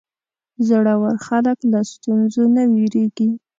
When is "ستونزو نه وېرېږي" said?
1.91-3.29